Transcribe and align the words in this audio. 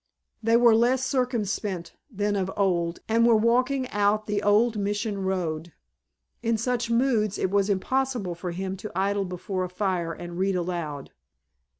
They 0.41 0.57
were 0.57 0.73
less 0.73 1.05
circumspect 1.05 1.95
than 2.09 2.35
of 2.35 2.51
old 2.57 3.01
and 3.07 3.23
were 3.23 3.35
walking 3.35 3.87
out 3.89 4.25
the 4.25 4.41
old 4.41 4.75
Mission 4.75 5.23
Road. 5.25 5.73
In 6.41 6.57
such 6.57 6.89
moods 6.89 7.37
it 7.37 7.51
was 7.51 7.69
impossible 7.69 8.33
for 8.33 8.49
him 8.49 8.75
to 8.77 8.91
idle 8.95 9.25
before 9.25 9.63
a 9.63 9.69
fire 9.69 10.11
and 10.11 10.39
read 10.39 10.55
aloud. 10.55 11.11